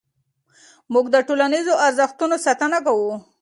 [0.93, 3.13] موږ د ټولنیزو ارزښتونو ساتنه کوو.